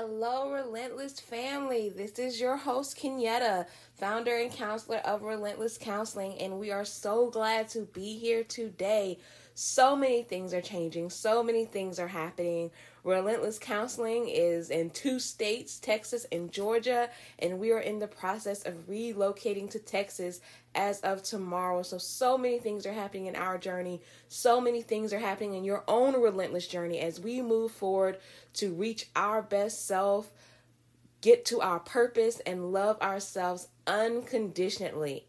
[0.00, 1.88] Hello, Relentless family.
[1.88, 3.66] This is your host, Kenyetta,
[3.96, 9.18] founder and counselor of Relentless Counseling, and we are so glad to be here today.
[9.54, 12.70] So many things are changing, so many things are happening.
[13.08, 17.08] Relentless Counseling is in two states, Texas and Georgia,
[17.38, 20.42] and we are in the process of relocating to Texas
[20.74, 21.82] as of tomorrow.
[21.82, 24.02] So, so many things are happening in our journey.
[24.28, 28.18] So many things are happening in your own relentless journey as we move forward
[28.54, 30.30] to reach our best self,
[31.22, 35.24] get to our purpose, and love ourselves unconditionally.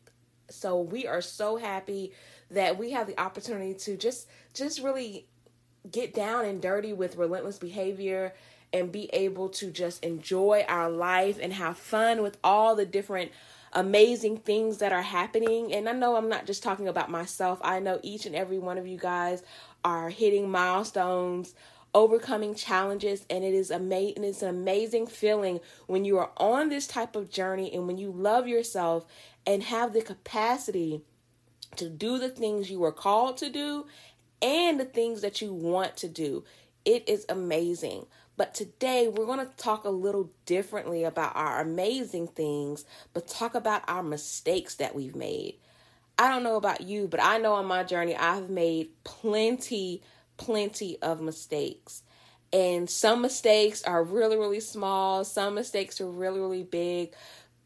[0.49, 2.11] So, we are so happy
[2.52, 5.27] that we have the opportunity to just just really
[5.91, 8.34] get down and dirty with relentless behavior
[8.71, 13.31] and be able to just enjoy our life and have fun with all the different
[13.73, 15.73] amazing things that are happening.
[15.73, 18.78] And I know I'm not just talking about myself, I know each and every one
[18.78, 19.44] of you guys
[19.83, 21.53] are hitting milestones.
[21.91, 24.23] Overcoming challenges, and it is amazing.
[24.23, 28.11] It's an amazing feeling when you are on this type of journey and when you
[28.11, 29.08] love yourself
[29.44, 31.02] and have the capacity
[31.78, 33.88] to do the things you were called to do
[34.41, 36.43] and the things that you want to do.
[36.85, 38.05] It is amazing.
[38.37, 43.53] But today we're going to talk a little differently about our amazing things, but talk
[43.53, 45.57] about our mistakes that we've made.
[46.17, 50.01] I don't know about you, but I know on my journey I've made plenty,
[50.37, 52.03] plenty of mistakes.
[52.51, 57.13] And some mistakes are really, really small, some mistakes are really, really big.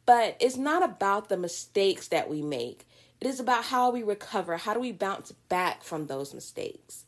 [0.06, 2.86] But it's not about the mistakes that we make.
[3.24, 4.58] It is about how we recover.
[4.58, 7.06] How do we bounce back from those mistakes?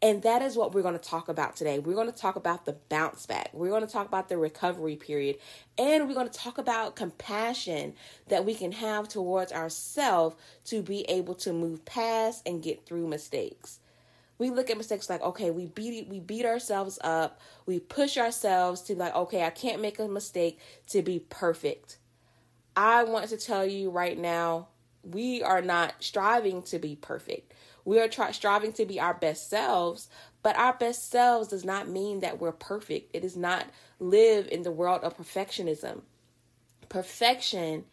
[0.00, 1.78] And that is what we're going to talk about today.
[1.78, 3.50] We're going to talk about the bounce back.
[3.52, 5.36] We're going to talk about the recovery period.
[5.76, 7.92] And we're going to talk about compassion
[8.28, 13.06] that we can have towards ourselves to be able to move past and get through
[13.06, 13.78] mistakes.
[14.38, 17.42] We look at mistakes like, okay, we beat we beat ourselves up.
[17.66, 21.98] We push ourselves to like, okay, I can't make a mistake to be perfect.
[22.74, 24.68] I want to tell you right now,
[25.02, 27.52] we are not striving to be perfect.
[27.84, 30.08] We are striving to be our best selves,
[30.42, 33.14] but our best selves does not mean that we're perfect.
[33.14, 33.66] It does not
[33.98, 36.02] live in the world of perfectionism.
[36.88, 37.84] Perfection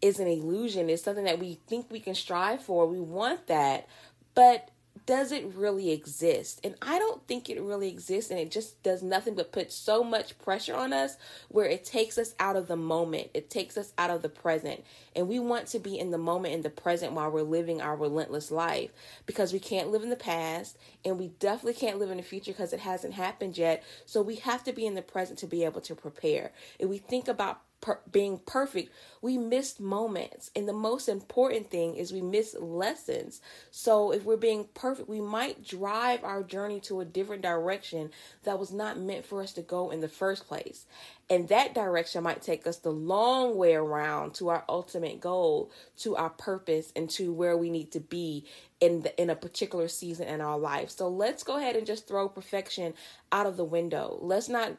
[0.00, 0.90] is an illusion.
[0.90, 2.86] It's something that we think we can strive for.
[2.86, 3.88] We want that,
[4.34, 4.70] but
[5.06, 6.60] does it really exist?
[6.64, 10.04] And I don't think it really exists, and it just does nothing but put so
[10.04, 11.16] much pressure on us
[11.48, 14.84] where it takes us out of the moment, it takes us out of the present.
[15.14, 17.96] And we want to be in the moment, in the present, while we're living our
[17.96, 18.90] relentless life
[19.26, 22.52] because we can't live in the past, and we definitely can't live in the future
[22.52, 23.82] because it hasn't happened yet.
[24.06, 26.52] So we have to be in the present to be able to prepare.
[26.78, 30.50] If we think about per- being perfect, we missed moments.
[30.56, 33.42] And the most important thing is we miss lessons.
[33.70, 38.10] So if we're being perfect, we might drive our journey to a different direction
[38.44, 40.86] that was not meant for us to go in the first place.
[41.28, 46.16] And that direction might take us the long way around to our ultimate goal, to
[46.16, 48.46] our purpose, and to where we need to be
[48.80, 50.90] in the, in a particular season in our life.
[50.90, 52.94] So let's go ahead and just throw perfection
[53.30, 54.18] out of the window.
[54.20, 54.76] Let's not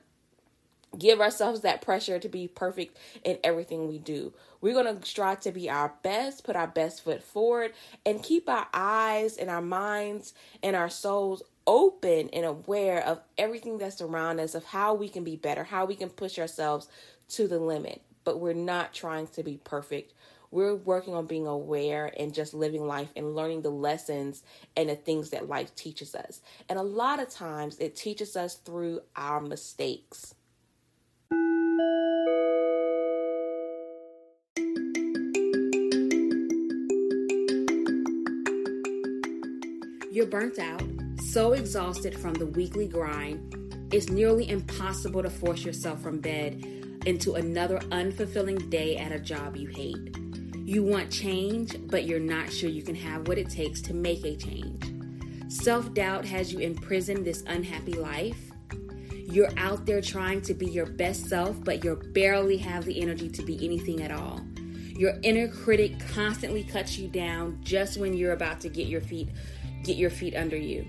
[0.98, 4.34] give ourselves that pressure to be perfect in everything we do.
[4.62, 7.74] We're going to strive to be our best, put our best foot forward,
[8.06, 13.78] and keep our eyes and our minds and our souls open and aware of everything
[13.78, 16.88] that's around us, of how we can be better, how we can push ourselves
[17.30, 18.02] to the limit.
[18.24, 20.14] But we're not trying to be perfect.
[20.52, 24.44] We're working on being aware and just living life and learning the lessons
[24.78, 26.42] and the things that life teaches us.
[26.70, 30.36] And a lot of times it teaches us through our mistakes.
[40.12, 40.84] You're burnt out,
[41.24, 46.64] so exhausted from the weekly grind, it's nearly impossible to force yourself from bed
[47.06, 50.16] into another unfulfilling day at a job you hate.
[50.56, 54.24] You want change, but you're not sure you can have what it takes to make
[54.24, 54.94] a change.
[55.48, 58.53] Self doubt has you imprisoned this unhappy life.
[59.26, 63.30] You're out there trying to be your best self, but you barely have the energy
[63.30, 64.42] to be anything at all.
[64.96, 69.30] Your inner critic constantly cuts you down just when you're about to get your feet
[69.84, 70.88] get your feet under you.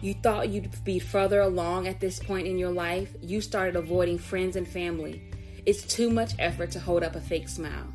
[0.00, 4.18] You thought you'd be further along at this point in your life, you started avoiding
[4.18, 5.22] friends and family.
[5.66, 7.92] It's too much effort to hold up a fake smile.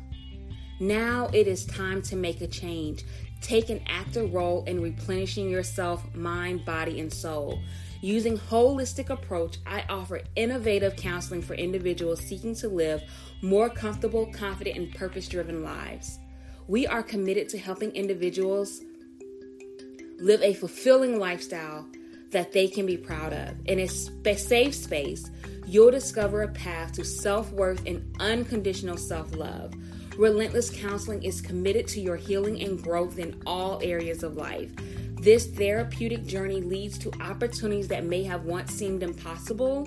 [0.80, 3.04] Now it is time to make a change.
[3.40, 7.60] Take an active role in replenishing yourself, mind, body, and soul.
[8.02, 13.02] Using holistic approach, I offer innovative counseling for individuals seeking to live
[13.42, 16.18] more comfortable, confident, and purpose-driven lives.
[16.66, 18.80] We are committed to helping individuals
[20.18, 21.86] live a fulfilling lifestyle
[22.30, 23.54] that they can be proud of.
[23.66, 25.30] In a safe space,
[25.66, 29.74] you'll discover a path to self worth and unconditional self love.
[30.16, 34.70] Relentless Counseling is committed to your healing and growth in all areas of life.
[35.20, 39.86] This therapeutic journey leads to opportunities that may have once seemed impossible.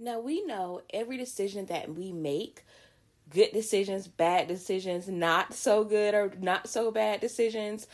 [0.00, 2.64] Now, we know every decision that we make
[3.28, 7.86] good decisions, bad decisions, not so good or not so bad decisions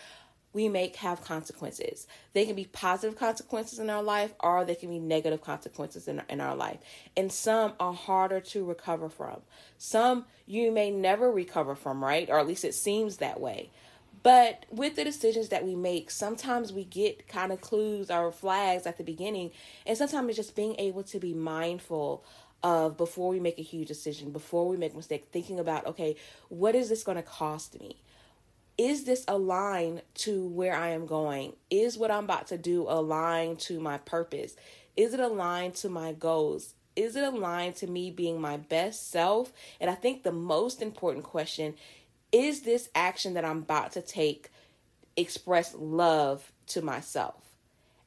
[0.52, 2.06] we make have consequences.
[2.32, 6.22] They can be positive consequences in our life or they can be negative consequences in,
[6.30, 6.78] in our life.
[7.14, 9.42] And some are harder to recover from.
[9.76, 12.30] Some you may never recover from, right?
[12.30, 13.68] Or at least it seems that way.
[14.26, 18.84] But with the decisions that we make, sometimes we get kind of clues or flags
[18.84, 19.52] at the beginning.
[19.86, 22.24] And sometimes it's just being able to be mindful
[22.60, 26.16] of before we make a huge decision, before we make a mistake, thinking about, okay,
[26.48, 28.02] what is this going to cost me?
[28.76, 31.52] Is this aligned to where I am going?
[31.70, 34.56] Is what I'm about to do aligned to my purpose?
[34.96, 36.74] Is it aligned to my goals?
[36.96, 39.52] Is it aligned to me being my best self?
[39.80, 41.74] And I think the most important question
[42.36, 44.50] is this action that I'm about to take
[45.16, 47.42] express love to myself?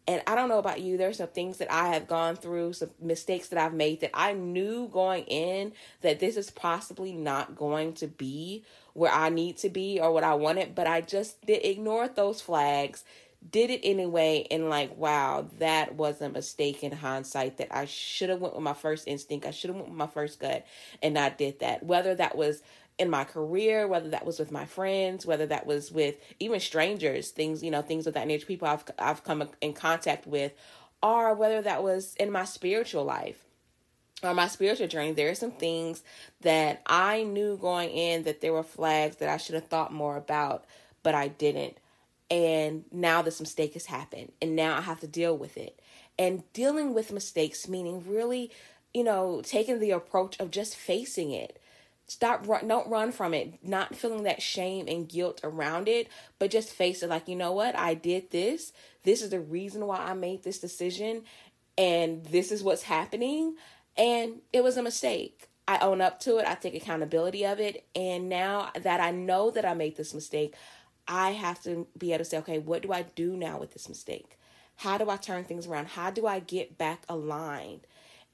[0.08, 2.92] And I don't know about you, there's some things that I have gone through, some
[3.00, 7.94] mistakes that I've made that I knew going in that this is possibly not going
[7.94, 11.64] to be where I need to be or what I wanted, but I just did
[11.64, 13.04] ignore those flags,
[13.52, 18.30] did it anyway, and like, wow, that was a mistake in hindsight that I should
[18.30, 19.46] have went with my first instinct.
[19.46, 20.66] I should have went with my first gut
[21.04, 21.84] and I did that.
[21.84, 22.64] Whether that was
[23.00, 27.32] in my career, whether that was with my friends, whether that was with even strangers,
[27.32, 30.52] things, you know, things of that nature, people I've I've come in contact with,
[31.02, 33.46] or whether that was in my spiritual life
[34.22, 36.04] or my spiritual journey, there are some things
[36.42, 40.18] that I knew going in that there were flags that I should have thought more
[40.18, 40.66] about,
[41.02, 41.78] but I didn't.
[42.30, 45.80] And now this mistake has happened, and now I have to deal with it.
[46.20, 48.52] And dealing with mistakes, meaning really,
[48.94, 51.59] you know, taking the approach of just facing it
[52.10, 56.08] stop don't run from it not feeling that shame and guilt around it
[56.40, 57.78] but just face it like you know what?
[57.78, 58.74] I did this.
[59.04, 61.24] This is the reason why i made this decision
[61.78, 63.56] and this is what's happening
[63.98, 65.50] and it was a mistake.
[65.68, 66.48] I own up to it.
[66.48, 70.56] I take accountability of it and now that i know that i made this mistake
[71.08, 73.88] i have to be able to say okay what do i do now with this
[73.88, 74.38] mistake?
[74.78, 75.90] How do i turn things around?
[75.90, 77.82] How do i get back aligned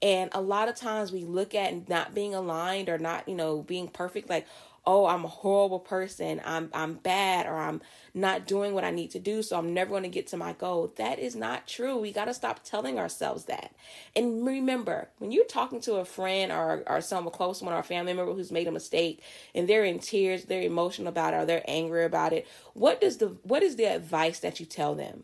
[0.02, 3.62] and a lot of times we look at not being aligned or not, you know,
[3.62, 4.46] being perfect like,
[4.88, 6.42] oh, I'm a horrible person.
[6.46, 7.82] I'm I'm bad or I'm
[8.14, 10.54] not doing what I need to do, so I'm never going to get to my
[10.54, 10.94] goal.
[10.98, 11.98] That is not true.
[11.98, 13.74] We got to stop telling ourselves that.
[14.16, 17.84] And remember, when you're talking to a friend or or someone close one or a
[17.84, 19.22] family member who's made a mistake
[19.54, 23.18] and they're in tears, they're emotional about it or they're angry about it, what does
[23.18, 25.24] the what is the advice that you tell them?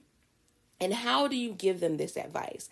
[0.80, 2.68] And how do you give them this advice?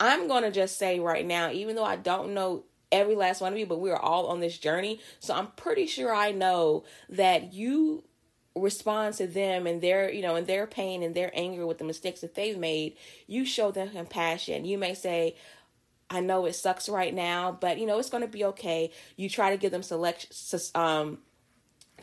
[0.00, 3.52] I'm going to just say right now, even though I don't know every last one
[3.52, 5.00] of you, but we're all on this journey.
[5.20, 8.02] So I'm pretty sure I know that you
[8.56, 11.84] respond to them and their, you know, and their pain and their anger with the
[11.84, 12.96] mistakes that they've made.
[13.26, 14.64] You show them compassion.
[14.64, 15.36] You may say,
[16.08, 18.90] I know it sucks right now, but you know, it's going to be okay.
[19.16, 20.32] You try to give them select
[20.74, 21.18] um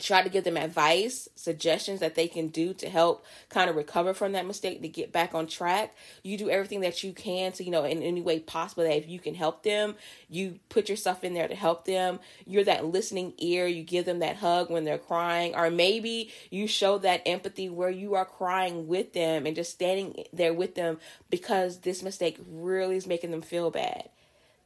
[0.00, 4.14] try to give them advice, suggestions that they can do to help kind of recover
[4.14, 5.94] from that mistake to get back on track.
[6.22, 9.08] You do everything that you can to, you know, in any way possible that if
[9.08, 9.96] you can help them,
[10.28, 12.20] you put yourself in there to help them.
[12.46, 13.66] You're that listening ear.
[13.66, 17.90] You give them that hug when they're crying, or maybe you show that empathy where
[17.90, 20.98] you are crying with them and just standing there with them
[21.30, 24.08] because this mistake really is making them feel bad.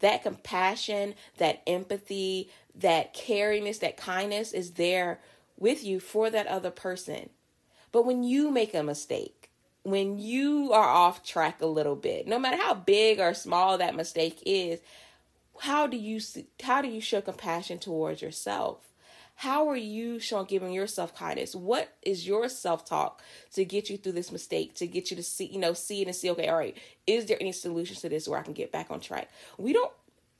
[0.01, 5.21] That compassion, that empathy, that caringness, that kindness is there
[5.59, 7.31] with you for that other person.
[7.93, 9.51] But when you make a mistake,
[9.83, 13.97] when you are off track a little bit, no matter how big or small that
[13.97, 14.81] mistake is,
[15.61, 16.21] how do you
[16.63, 18.89] how do you show compassion towards yourself?
[19.35, 21.55] How are you showing giving yourself kindness?
[21.55, 23.23] What is your self-talk
[23.55, 26.07] to get you through this mistake, to get you to see, you know, see it
[26.07, 26.77] and see, okay, all right,
[27.07, 29.31] is there any solutions to this where I can get back on track?
[29.59, 29.93] We don't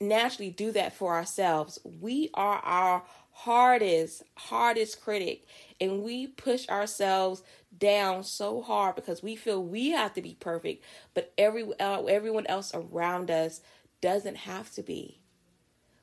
[0.09, 1.79] naturally do that for ourselves.
[2.01, 5.45] We are our hardest, hardest critic,
[5.81, 7.43] and we push ourselves
[7.77, 10.83] down so hard because we feel we have to be perfect,
[11.13, 13.61] but every uh, everyone else around us
[14.01, 15.19] doesn't have to be.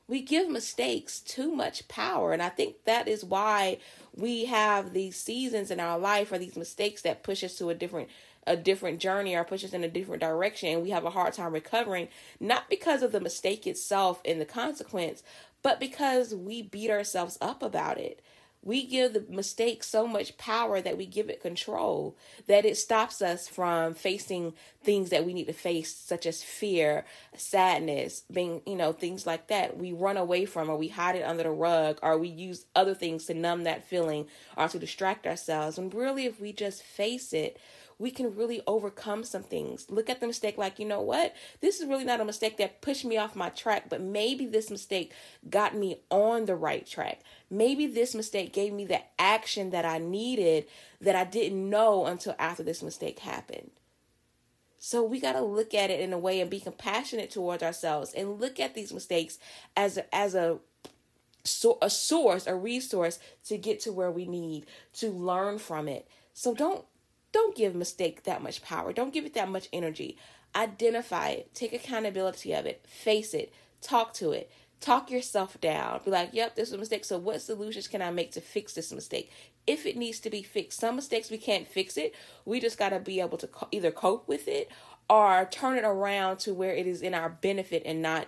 [0.07, 2.33] we give mistakes too much power.
[2.33, 3.79] And I think that is why
[4.15, 7.75] we have these seasons in our life or these mistakes that push us to a
[7.75, 8.09] different
[8.47, 11.33] a different journey or push us in a different direction and we have a hard
[11.33, 12.07] time recovering
[12.39, 15.23] not because of the mistake itself and the consequence
[15.63, 18.21] but because we beat ourselves up about it.
[18.63, 23.19] We give the mistake so much power that we give it control that it stops
[23.19, 27.05] us from facing things that we need to face such as fear
[27.35, 29.77] sadness being you know things like that.
[29.77, 32.93] We run away from or we hide it under the rug or we use other
[32.93, 35.79] things to numb that feeling or to distract ourselves.
[35.79, 37.59] And really if we just face it
[38.01, 39.85] we can really overcome some things.
[39.89, 41.35] Look at the mistake like, you know what?
[41.61, 44.71] This is really not a mistake that pushed me off my track, but maybe this
[44.71, 45.13] mistake
[45.49, 47.21] got me on the right track.
[47.49, 50.65] Maybe this mistake gave me the action that I needed
[50.99, 53.69] that I didn't know until after this mistake happened.
[54.79, 58.13] So we got to look at it in a way and be compassionate towards ourselves
[58.13, 59.37] and look at these mistakes
[59.77, 60.57] as a, as a
[61.43, 66.07] so a source, a resource to get to where we need to learn from it.
[66.33, 66.85] So don't
[67.31, 68.93] don't give mistake that much power.
[68.93, 70.17] Don't give it that much energy.
[70.55, 76.01] Identify it, take accountability of it, face it, talk to it, talk yourself down.
[76.03, 77.05] Be like, yep, this was a mistake.
[77.05, 79.31] So, what solutions can I make to fix this mistake?
[79.65, 82.13] If it needs to be fixed, some mistakes we can't fix it.
[82.45, 84.69] We just got to be able to co- either cope with it
[85.09, 88.27] or turn it around to where it is in our benefit and not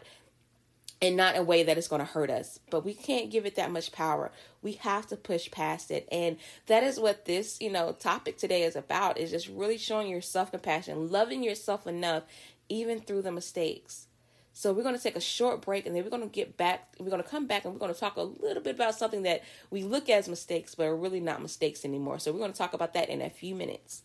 [1.02, 2.60] and not in a way that is going to hurt us.
[2.70, 4.32] But we can't give it that much power.
[4.62, 6.08] We have to push past it.
[6.12, 10.08] And that is what this, you know, topic today is about is just really showing
[10.08, 12.24] your self-compassion, loving yourself enough
[12.70, 14.08] even through the mistakes.
[14.54, 16.94] So we're going to take a short break and then we're going to get back
[17.00, 19.24] we're going to come back and we're going to talk a little bit about something
[19.24, 22.20] that we look as mistakes but are really not mistakes anymore.
[22.20, 24.04] So we're going to talk about that in a few minutes.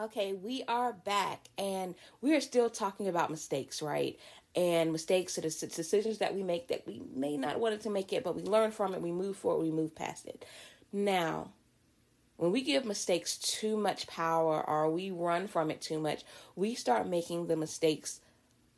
[0.00, 4.18] Okay, we are back and we are still talking about mistakes, right?
[4.56, 8.10] And mistakes are the decisions that we make that we may not want to make
[8.14, 10.46] it, but we learn from it, we move forward, we move past it.
[10.90, 11.50] Now,
[12.38, 16.24] when we give mistakes too much power or we run from it too much,
[16.56, 18.22] we start making the mistakes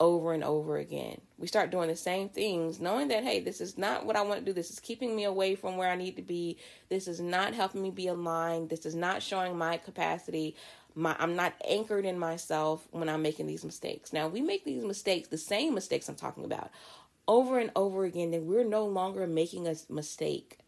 [0.02, 1.20] over and over again.
[1.38, 4.40] We start doing the same things, knowing that, hey, this is not what I want
[4.40, 4.52] to do.
[4.52, 6.58] This is keeping me away from where I need to be.
[6.88, 8.68] This is not helping me be aligned.
[8.68, 10.56] This is not showing my capacity
[10.94, 14.12] my I'm not anchored in myself when I'm making these mistakes.
[14.12, 16.70] Now, we make these mistakes, the same mistakes I'm talking about,
[17.28, 20.58] over and over again, then we're no longer making a mistake.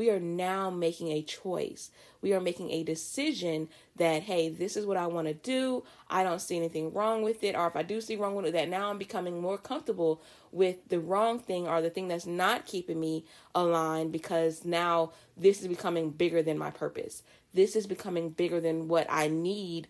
[0.00, 1.90] We are now making a choice.
[2.22, 5.84] We are making a decision that, hey, this is what I want to do.
[6.08, 7.54] I don't see anything wrong with it.
[7.54, 10.88] Or if I do see wrong with it, that now I'm becoming more comfortable with
[10.88, 15.68] the wrong thing or the thing that's not keeping me aligned because now this is
[15.68, 19.88] becoming bigger than my purpose this is becoming bigger than what I need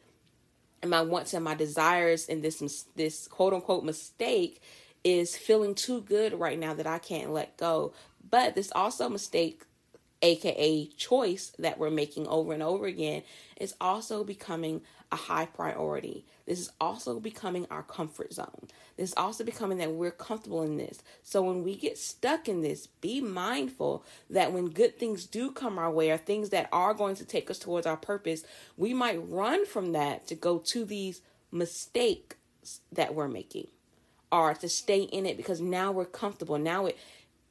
[0.82, 4.60] and my wants and my desires and this this quote unquote mistake
[5.04, 7.92] is feeling too good right now that I can't let go.
[8.28, 9.64] But this also mistake
[10.22, 13.22] aka choice that we're making over and over again
[13.56, 16.24] is also becoming a high priority.
[16.46, 18.68] This is also becoming our comfort zone.
[18.96, 21.02] This is also becoming that we're comfortable in this.
[21.22, 25.78] So when we get stuck in this, be mindful that when good things do come
[25.78, 28.44] our way or things that are going to take us towards our purpose,
[28.76, 32.36] we might run from that to go to these mistakes
[32.92, 33.66] that we're making
[34.32, 36.58] or to stay in it because now we're comfortable.
[36.58, 36.98] Now it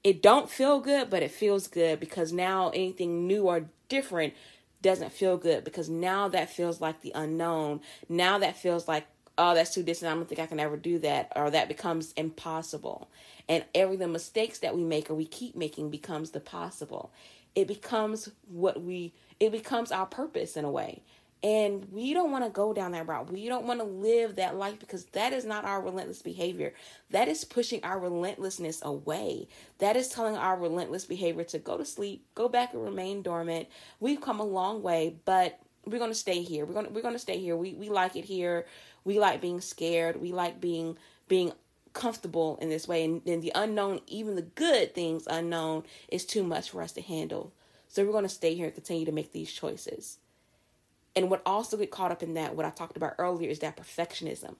[0.03, 4.33] it don't feel good, but it feels good because now anything new or different
[4.81, 7.81] doesn't feel good because now that feels like the unknown.
[8.07, 9.05] Now that feels like,
[9.37, 10.11] oh, that's too distant.
[10.11, 11.33] I don't think I can ever do that.
[11.35, 13.09] Or that becomes impossible.
[13.49, 17.11] And every the mistakes that we make or we keep making becomes the possible.
[17.55, 21.01] It becomes what we, it becomes our purpose in a way.
[21.41, 23.31] And we don't want to go down that route.
[23.31, 26.73] We don't want to live that life because that is not our relentless behavior.
[27.11, 29.47] That is pushing our relentlessness away.
[29.77, 33.69] That is telling our relentless behavior to go to sleep, go back and remain dormant.
[34.01, 36.65] We've come a long way, but we're going to stay here.
[36.65, 37.55] We're going to, we're going to stay here.
[37.55, 38.65] We we like it here.
[39.05, 40.21] We like being scared.
[40.21, 40.97] We like being
[41.29, 41.53] being
[41.93, 46.43] comfortable in this way and then the unknown, even the good things unknown is too
[46.43, 47.51] much for us to handle.
[47.87, 50.19] So we're going to stay here and continue to make these choices.
[51.15, 53.77] And what also get caught up in that, what I talked about earlier, is that
[53.77, 54.55] perfectionism.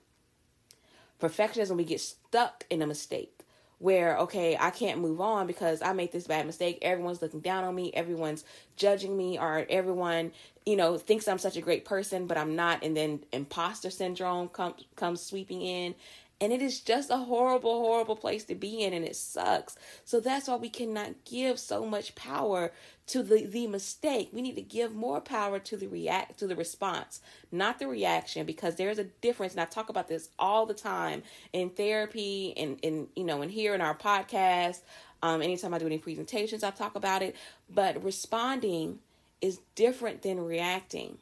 [1.21, 3.39] Perfectionism, we get stuck in a mistake
[3.79, 6.79] where, okay, I can't move on because I made this bad mistake.
[6.81, 8.43] Everyone's looking down on me, everyone's
[8.75, 10.31] judging me, or everyone,
[10.65, 12.83] you know, thinks I'm such a great person, but I'm not.
[12.83, 15.95] And then imposter syndrome comes comes sweeping in.
[16.41, 19.75] And it is just a horrible, horrible place to be in, and it sucks.
[20.05, 22.71] So that's why we cannot give so much power
[23.07, 24.29] to the, the mistake.
[24.31, 28.45] We need to give more power to the react to the response, not the reaction,
[28.45, 29.53] because there's a difference.
[29.53, 33.51] And I talk about this all the time in therapy and in you know, and
[33.51, 34.81] here in our podcast.
[35.21, 37.35] Um, anytime I do any presentations, I talk about it.
[37.69, 38.99] But responding
[39.41, 41.17] is different than reacting.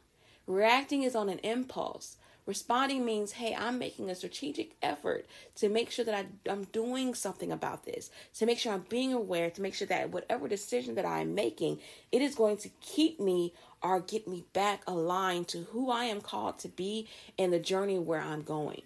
[0.45, 2.17] Reacting is on an impulse.
[2.48, 5.25] Responding means, hey, I'm making a strategic effort
[5.56, 9.13] to make sure that I, I'm doing something about this, to make sure I'm being
[9.13, 13.20] aware, to make sure that whatever decision that I'm making, it is going to keep
[13.20, 17.60] me or get me back aligned to who I am called to be and the
[17.60, 18.82] journey where I'm going.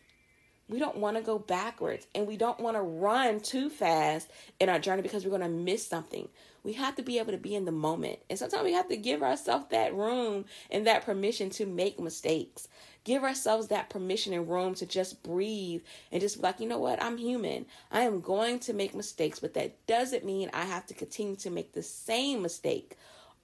[0.68, 4.70] We don't want to go backwards and we don't want to run too fast in
[4.70, 6.30] our journey because we're going to miss something.
[6.64, 8.20] We have to be able to be in the moment.
[8.30, 12.70] And sometimes we have to give ourselves that room and that permission to make mistakes.
[13.04, 15.82] Give ourselves that permission and room to just breathe
[16.12, 17.02] and just be like, you know what?
[17.02, 17.66] I'm human.
[17.92, 21.50] I am going to make mistakes, but that doesn't mean I have to continue to
[21.50, 22.98] make the same mistake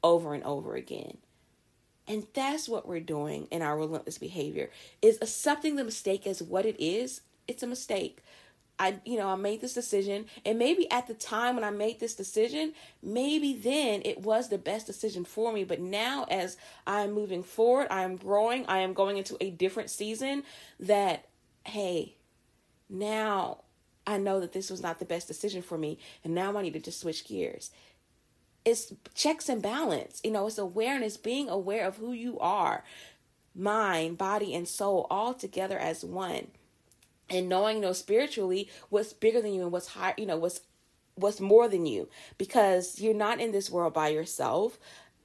[0.04, 1.18] over and over again.
[2.08, 4.70] And that's what we're doing in our relentless behavior
[5.02, 7.22] is accepting the mistake as what it is.
[7.48, 8.20] It's a mistake.
[8.80, 12.00] I, you know, I made this decision, and maybe at the time when I made
[12.00, 15.64] this decision, maybe then it was the best decision for me.
[15.64, 19.90] But now, as I'm moving forward, I am growing, I am going into a different
[19.90, 20.44] season.
[20.80, 21.26] That,
[21.64, 22.16] hey,
[22.90, 23.64] now
[24.06, 26.74] I know that this was not the best decision for me, and now I need
[26.74, 27.72] to just switch gears.
[28.64, 32.84] It's checks and balance, you know, it's awareness, being aware of who you are,
[33.56, 36.48] mind, body, and soul all together as one
[37.30, 40.62] and knowing you know spiritually what's bigger than you and what's high you know what's
[41.18, 42.08] what's more than you.
[42.38, 44.80] Because you're not in this world by yourself.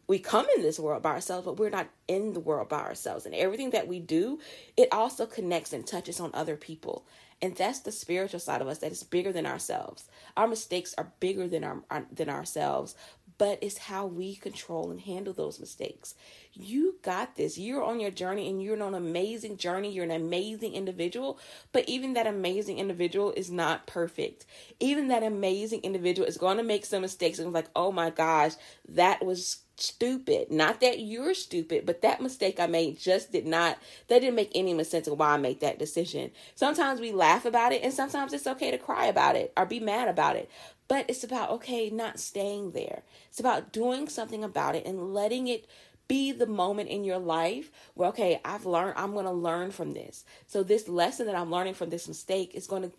[0.09, 3.25] We come in this world by ourselves but we're not in the world by ourselves.
[3.25, 4.41] And everything that we do
[4.77, 7.07] it also connects and touches on other people.
[7.41, 10.05] And that's the spiritual side of us that is bigger than ourselves.
[10.37, 12.95] Our mistakes are bigger than our, our than ourselves
[13.43, 16.15] but it's how we control and handle those mistakes.
[16.53, 17.59] You got this.
[17.59, 19.91] You're on your journey and you're on an amazing journey.
[19.91, 21.41] You're an amazing individual,
[21.73, 24.47] but even that amazing individual is not perfect.
[24.79, 28.53] Even that amazing individual is going to make some mistakes and like, oh my gosh,
[28.89, 30.53] that was stupid.
[30.53, 34.53] Not that you're stupid, but that mistake I made just did not, that didn't make
[34.55, 36.31] any sense of why I made that decision.
[36.55, 39.81] Sometimes we laugh about it, and sometimes it's okay to cry about it or be
[39.81, 40.49] mad about it.
[40.93, 43.03] But it's about, okay, not staying there.
[43.31, 45.67] It's about doing something about it and letting it
[46.07, 49.95] be the moment in your life where, okay, I've learned, I'm going to learn from
[49.95, 50.27] this.
[50.47, 52.93] So, this lesson that I'm learning from this mistake is going to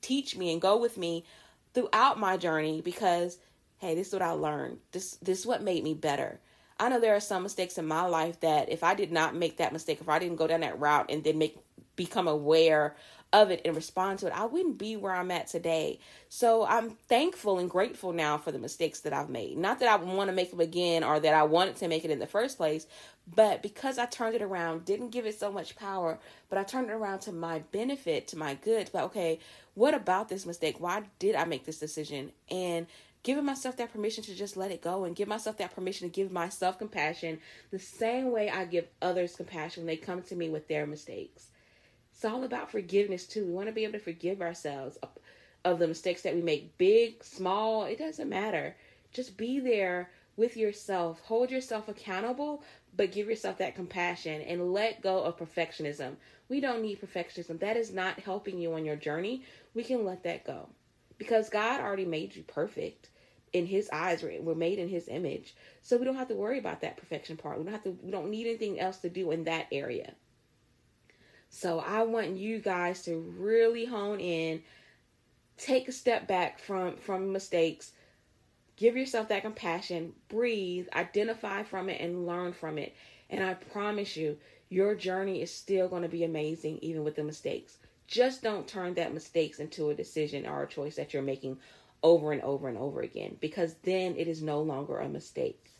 [0.00, 1.24] teach me and go with me
[1.72, 3.38] throughout my journey because,
[3.78, 4.78] hey, this is what I learned.
[4.92, 6.38] This, this is what made me better.
[6.78, 9.56] I know there are some mistakes in my life that if I did not make
[9.56, 11.58] that mistake, if I didn't go down that route and then make
[11.96, 12.94] become aware
[13.34, 15.98] of it and respond to it, I wouldn't be where I'm at today.
[16.28, 19.58] So I'm thankful and grateful now for the mistakes that I've made.
[19.58, 22.12] Not that I want to make them again or that I wanted to make it
[22.12, 22.86] in the first place,
[23.34, 26.90] but because I turned it around, didn't give it so much power, but I turned
[26.90, 28.88] it around to my benefit, to my good.
[28.92, 29.40] But okay,
[29.74, 30.78] what about this mistake?
[30.78, 32.30] Why did I make this decision?
[32.48, 32.86] And
[33.24, 36.14] giving myself that permission to just let it go and give myself that permission to
[36.14, 37.40] give myself compassion
[37.72, 41.48] the same way I give others compassion when they come to me with their mistakes.
[42.14, 43.44] It's all about forgiveness too.
[43.44, 45.10] We want to be able to forgive ourselves of,
[45.64, 48.76] of the mistakes that we make, big, small, it doesn't matter.
[49.12, 51.20] Just be there with yourself.
[51.22, 52.62] Hold yourself accountable,
[52.96, 56.14] but give yourself that compassion and let go of perfectionism.
[56.48, 57.58] We don't need perfectionism.
[57.58, 59.42] That is not helping you on your journey.
[59.74, 60.68] We can let that go
[61.18, 63.08] because God already made you perfect.
[63.52, 66.80] In His eyes, we're, made in His image, so we don't have to worry about
[66.80, 67.58] that perfection part.
[67.58, 67.96] We don't have to.
[68.02, 70.14] We don't need anything else to do in that area.
[71.54, 74.64] So I want you guys to really hone in,
[75.56, 77.92] take a step back from from mistakes,
[78.74, 82.92] give yourself that compassion, breathe, identify from it and learn from it.
[83.30, 84.36] And I promise you,
[84.68, 87.78] your journey is still going to be amazing even with the mistakes.
[88.08, 91.58] Just don't turn that mistakes into a decision or a choice that you're making
[92.02, 95.73] over and over and over again because then it is no longer a mistake.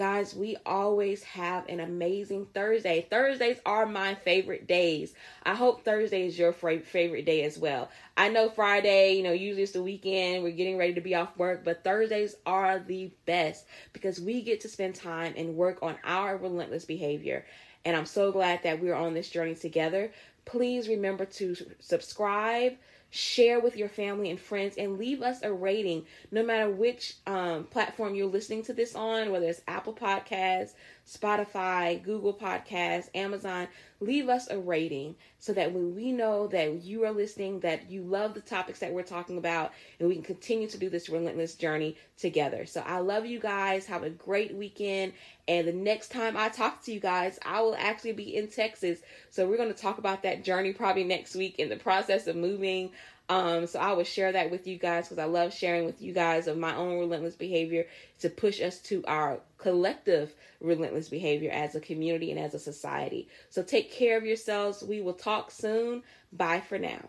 [0.00, 3.06] Guys, we always have an amazing Thursday.
[3.10, 5.12] Thursdays are my favorite days.
[5.42, 7.90] I hope Thursday is your favorite day as well.
[8.16, 11.36] I know Friday, you know, usually it's the weekend, we're getting ready to be off
[11.36, 15.96] work, but Thursdays are the best because we get to spend time and work on
[16.02, 17.44] our relentless behavior.
[17.84, 20.12] And I'm so glad that we're on this journey together.
[20.46, 22.78] Please remember to subscribe,
[23.10, 26.06] share with your family and friends, and leave us a rating.
[26.30, 30.72] No matter which um, platform you're listening to this on, whether it's Apple Podcasts,
[31.06, 33.68] Spotify, Google Podcasts, Amazon.
[34.00, 38.02] Leave us a rating so that when we know that you are listening, that you
[38.02, 41.54] love the topics that we're talking about, and we can continue to do this relentless
[41.54, 42.64] journey together.
[42.64, 43.86] So I love you guys.
[43.86, 45.12] Have a great weekend.
[45.48, 49.00] And the next time I talk to you guys, I will actually be in Texas.
[49.30, 52.36] So we're going to talk about that journey probably next week in the process of
[52.36, 52.90] moving.
[53.30, 56.12] Um, so I will share that with you guys because I love sharing with you
[56.12, 57.86] guys of my own relentless behavior
[58.18, 63.28] to push us to our collective relentless behavior as a community and as a society.
[63.48, 64.82] So take care of yourselves.
[64.82, 66.02] We will talk soon.
[66.32, 67.08] Bye for now.